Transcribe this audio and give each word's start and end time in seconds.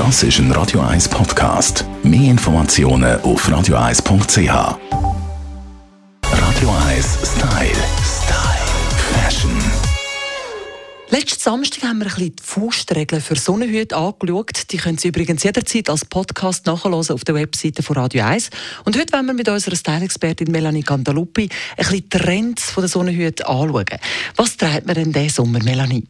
Das 0.00 0.22
ist 0.22 0.38
ein 0.38 0.50
Radio 0.52 0.80
1 0.80 1.10
Podcast. 1.10 1.84
Mehr 2.02 2.30
Informationen 2.30 3.20
auf 3.20 3.46
radio1.ch. 3.46 4.38
Radio 6.22 6.70
1 6.88 7.18
Style. 7.22 7.82
Style. 8.02 8.66
Fashion. 9.12 9.50
Letzten 11.10 11.40
Samstag 11.40 11.82
haben 11.82 11.98
wir 11.98 12.06
ein 12.06 12.14
bisschen 12.14 12.34
die 12.34 12.42
Faustregeln 12.42 13.20
für 13.20 13.36
Sonnenhüte 13.36 13.94
angeschaut. 13.94 14.70
Die 14.70 14.78
können 14.78 14.96
Sie 14.96 15.08
übrigens 15.08 15.42
jederzeit 15.42 15.90
als 15.90 16.06
Podcast 16.06 16.64
nachhören 16.64 16.94
auf 16.94 17.24
der 17.24 17.34
Webseite 17.34 17.82
von 17.82 17.96
Radio 17.96 18.24
1. 18.24 18.48
Und 18.86 18.96
heute 18.96 19.12
wollen 19.12 19.26
wir 19.26 19.34
mit 19.34 19.50
unserer 19.50 19.76
Style-Expertin 19.76 20.50
Melanie 20.50 20.82
Cantaluppi 20.82 21.50
ein 21.76 21.76
bisschen 21.76 22.08
Trends 22.08 22.72
der 22.74 22.88
Sonnenhüte 22.88 23.46
anschauen. 23.46 23.84
Was 24.36 24.56
trägt 24.56 24.86
man 24.86 24.94
denn 24.94 25.12
diesen 25.12 25.28
Sommer, 25.28 25.62
Melanie? 25.62 26.06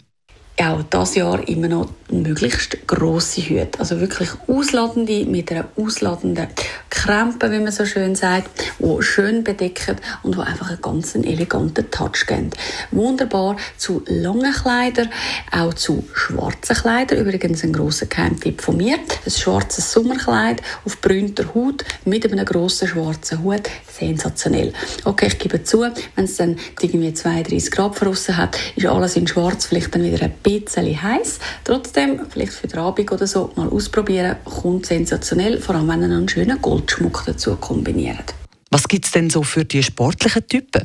Auch 0.60 0.82
das 0.90 1.14
Jahr 1.14 1.46
immer 1.48 1.68
noch 1.68 1.88
möglichst 2.10 2.86
grosse 2.86 3.40
Hüte. 3.40 3.78
Also 3.78 4.00
wirklich 4.00 4.28
ausladende, 4.46 5.24
mit 5.24 5.50
einer 5.50 5.68
ausladenden 5.76 6.48
Krempe, 6.90 7.50
wie 7.50 7.58
man 7.58 7.72
so 7.72 7.86
schön 7.86 8.14
sagt, 8.14 8.50
wo 8.78 9.00
schön 9.00 9.44
bedecken 9.44 9.96
und 10.22 10.36
wo 10.36 10.42
einfach 10.42 10.68
einen 10.68 10.82
ganz 10.82 11.14
eleganten 11.14 11.90
Touch 11.90 12.26
geben. 12.26 12.50
Wunderbar 12.90 13.56
zu 13.76 14.02
langen 14.06 14.52
Kleidern, 14.52 15.08
auch 15.50 15.72
zu 15.74 16.04
schwarzen 16.12 16.76
Kleidern. 16.76 17.18
Übrigens 17.18 17.64
ein 17.64 17.72
grosser 17.72 18.06
Geheimtipp 18.06 18.60
von 18.60 18.76
mir. 18.76 18.96
Ein 19.24 19.30
schwarzes 19.30 19.92
Sommerkleid 19.92 20.62
auf 20.84 21.00
brünter 21.00 21.54
Haut 21.54 21.84
mit 22.04 22.30
einem 22.30 22.44
grossen 22.44 22.88
schwarzen 22.88 23.42
Hut. 23.42 23.62
Sensationell. 23.90 24.72
Okay, 25.04 25.28
ich 25.28 25.38
gebe 25.38 25.62
zu, 25.62 25.82
wenn 26.16 26.24
es 26.24 26.36
dann 26.36 26.56
irgendwie 26.80 27.14
32 27.14 27.70
Grad 27.70 28.00
draussen 28.00 28.36
hat, 28.36 28.56
ist 28.76 28.86
alles 28.86 29.16
in 29.16 29.26
schwarz 29.26 29.66
vielleicht 29.66 29.94
dann 29.94 30.04
wieder 30.04 30.24
ein 30.24 30.32
bisschen 30.42 30.49
heiß. 30.58 31.38
Trotzdem, 31.64 32.20
vielleicht 32.28 32.52
für 32.52 32.66
den 32.66 32.78
Abend 32.78 33.10
oder 33.12 33.26
so, 33.26 33.52
mal 33.56 33.68
ausprobieren, 33.68 34.36
kommt 34.44 34.86
sensationell, 34.86 35.60
vor 35.60 35.74
allem 35.74 35.88
wenn 35.88 36.02
ihr 36.02 36.16
einen 36.16 36.28
schönen 36.28 36.60
Goldschmuck 36.60 37.24
dazu 37.26 37.56
kombiniert. 37.56 38.34
Was 38.70 38.86
gibt 38.86 39.06
es 39.06 39.12
denn 39.12 39.30
so 39.30 39.42
für 39.42 39.64
die 39.64 39.82
sportlichen 39.82 40.46
Typen? 40.46 40.82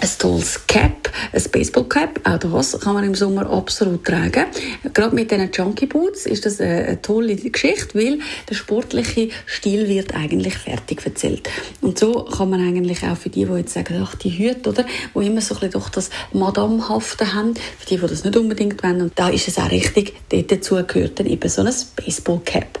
Ein 0.00 0.08
tolles 0.18 0.66
Cap, 0.66 1.10
ein 1.32 1.42
Baseball-Cap, 1.50 2.20
auch 2.24 2.38
das 2.38 2.80
kann 2.80 2.94
man 2.94 3.04
im 3.04 3.14
Sommer 3.14 3.48
absolut 3.50 4.04
tragen. 4.04 4.46
Gerade 4.94 5.14
mit 5.14 5.30
diesen 5.30 5.50
Junkie 5.52 5.86
Boots 5.86 6.26
ist 6.26 6.46
das 6.46 6.60
eine, 6.60 7.00
tolle 7.02 7.36
Geschichte, 7.36 7.94
weil 7.94 8.18
der 8.48 8.54
sportliche 8.54 9.28
Stil 9.46 9.88
wird 9.88 10.14
eigentlich 10.14 10.56
fertig 10.56 11.04
erzählt. 11.04 11.48
Und 11.80 11.98
so 11.98 12.24
kann 12.24 12.50
man 12.50 12.60
eigentlich 12.60 13.02
auch 13.04 13.16
für 13.16 13.28
die, 13.28 13.44
die 13.44 13.52
jetzt 13.52 13.74
sagen, 13.74 14.02
ach, 14.02 14.14
die 14.14 14.30
Hüte, 14.30 14.70
oder, 14.70 14.86
wo 15.12 15.20
immer 15.20 15.40
so 15.40 15.54
ein 15.54 15.60
bisschen 15.60 15.72
doch 15.72 15.88
das 15.90 16.10
Madamehafte 16.32 17.34
haben, 17.34 17.54
für 17.54 17.86
die, 17.86 17.98
die 17.98 18.06
das 18.06 18.24
nicht 18.24 18.36
unbedingt 18.36 18.82
wollen, 18.82 19.02
und 19.02 19.12
da 19.16 19.28
ist 19.28 19.48
es 19.48 19.58
auch 19.58 19.70
richtig, 19.70 20.14
dort 20.30 20.50
dazu 20.50 20.76
gehört 20.86 21.20
dann 21.20 21.26
eben 21.26 21.48
so 21.48 21.62
ein 21.62 21.74
Baseball-Cap. 21.96 22.78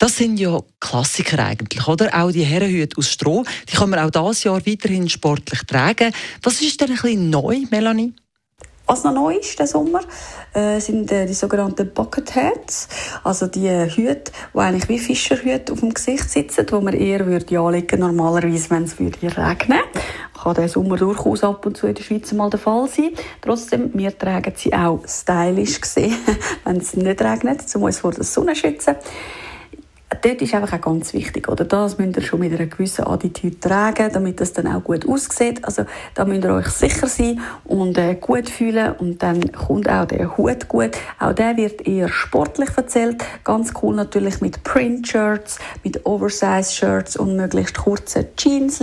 Das 0.00 0.16
sind 0.16 0.40
ja 0.40 0.58
Klassiker 0.80 1.44
eigentlich, 1.44 1.86
oder? 1.86 2.08
Auch 2.14 2.32
die 2.32 2.42
Herrenhüte 2.42 2.96
aus 2.96 3.10
Stroh, 3.10 3.44
die 3.68 3.76
kann 3.76 3.90
man 3.90 3.98
auch 3.98 4.10
dieses 4.10 4.44
Jahr 4.44 4.66
weiterhin 4.66 5.10
sportlich 5.10 5.60
tragen. 5.66 6.14
Was 6.42 6.62
ist 6.62 6.80
denn 6.80 6.88
ein 6.88 6.94
bisschen 6.94 7.28
neu, 7.28 7.58
Melanie? 7.70 8.14
Was 8.86 9.04
noch 9.04 9.12
neu 9.12 9.34
ist, 9.34 9.58
der 9.58 9.66
Sommer, 9.66 10.00
äh, 10.54 10.80
sind 10.80 11.12
äh, 11.12 11.26
die 11.26 11.34
sogenannten 11.34 11.92
Bucket 11.92 12.34
Hats. 12.34 12.88
Also 13.24 13.46
die 13.46 13.66
äh, 13.66 13.90
Hüte, 13.90 14.32
die 14.54 14.58
eigentlich 14.58 14.88
wie 14.88 14.98
Fischerhüte 14.98 15.74
auf 15.74 15.80
dem 15.80 15.92
Gesicht 15.92 16.30
sitzen, 16.30 16.64
die 16.64 16.74
man 16.80 16.94
eher 16.94 17.26
würde 17.26 17.60
anlegen 17.60 18.00
normalerweise, 18.00 18.70
wenn 18.70 18.84
es 18.84 18.98
würde 18.98 19.36
regnen 19.36 19.80
kann 20.42 20.54
der 20.54 20.70
Sommer 20.70 20.96
durchaus 20.96 21.44
ab 21.44 21.66
und 21.66 21.76
zu 21.76 21.86
in 21.86 21.94
der 21.94 22.02
Schweiz 22.02 22.32
mal 22.32 22.48
der 22.48 22.58
Fall 22.58 22.88
sein. 22.88 23.10
Trotzdem, 23.42 23.90
wir 23.92 24.16
tragen 24.16 24.54
sie 24.56 24.72
auch 24.72 25.00
stylisch 25.06 25.78
gesehen, 25.78 26.16
wenn 26.64 26.78
es 26.78 26.96
nicht 26.96 27.20
regnet, 27.20 27.62
um 27.74 27.82
uns 27.82 27.98
vor 27.98 28.12
der 28.12 28.24
Sonne 28.24 28.54
zu 28.54 28.60
schützen 28.60 28.96
dort 30.22 30.42
ist 30.42 30.54
einfach 30.54 30.78
auch 30.78 30.80
ganz 30.80 31.12
wichtig, 31.12 31.48
oder? 31.48 31.64
Das 31.64 31.98
müsst 31.98 32.16
ihr 32.16 32.22
schon 32.22 32.40
mit 32.40 32.52
einer 32.52 32.66
gewissen 32.66 33.06
Attitüde 33.06 33.58
tragen, 33.60 34.10
damit 34.12 34.40
das 34.40 34.52
dann 34.52 34.66
auch 34.66 34.82
gut 34.82 35.08
aussieht. 35.08 35.64
Also 35.64 35.84
da 36.14 36.24
müsst 36.24 36.44
ihr 36.44 36.54
euch 36.54 36.68
sicher 36.68 37.06
sein 37.06 37.40
und 37.64 37.98
äh, 37.98 38.14
gut 38.14 38.48
fühlen 38.48 38.92
und 38.98 39.22
dann 39.22 39.52
kommt 39.52 39.88
auch 39.88 40.06
der 40.06 40.36
Hut 40.36 40.68
gut. 40.68 40.90
Auch 41.18 41.32
der 41.32 41.56
wird 41.56 41.86
eher 41.86 42.08
sportlich 42.08 42.70
erzählt. 42.76 43.24
Ganz 43.44 43.72
cool 43.82 43.94
natürlich 43.94 44.40
mit 44.40 44.62
Print-Shirts, 44.62 45.58
mit 45.84 46.06
Oversize-Shirts 46.06 47.16
und 47.16 47.36
möglichst 47.36 47.78
kurzen 47.78 48.26
Jeans. 48.36 48.80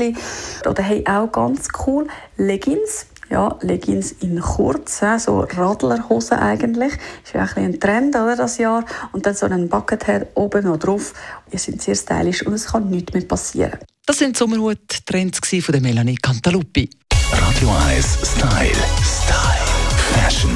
Oder 0.67 0.83
hey, 0.83 1.03
auch 1.07 1.31
ganz 1.31 1.67
cool 1.85 2.07
Leggings 2.37 3.07
ja, 3.29 3.57
Leggings 3.61 4.11
in 4.11 4.39
kurz, 4.39 5.01
so 5.19 5.39
Radlerhosen 5.39 6.37
eigentlich. 6.37 6.93
Ist 7.23 7.33
ja 7.33 7.47
ein, 7.55 7.65
ein 7.65 7.79
Trend 7.79 8.15
oder, 8.15 8.35
das 8.35 8.57
Jahr. 8.57 8.85
Und 9.11 9.25
dann 9.25 9.35
so 9.35 9.45
ein 9.45 9.69
Buckethead 9.69 10.27
oben 10.35 10.65
noch 10.65 10.77
drauf. 10.77 11.13
Die 11.51 11.57
sind 11.57 11.81
sehr 11.81 11.95
stylisch 11.95 12.45
und 12.45 12.53
es 12.53 12.67
kann 12.67 12.89
nichts 12.89 13.13
mehr 13.13 13.23
passieren. 13.23 13.79
Das 14.05 14.19
sind 14.19 14.37
Sommerhut-Trends 14.37 15.39
von 15.61 15.73
der 15.73 15.81
Melanie 15.81 16.15
Cantaluppi. 16.15 16.89
Radio 17.31 17.69
1 17.89 18.19
Style. 18.23 18.71
Style. 19.03 19.67
Fashion. 20.13 20.51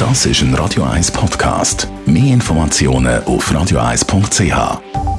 Das 0.00 0.24
ist 0.24 0.40
ein 0.40 0.54
Radio 0.54 0.82
1 0.82 1.12
Podcast. 1.12 1.86
Mehr 2.06 2.32
Informationen 2.32 3.22
auf 3.24 3.52
radio1.ch. 3.52 5.09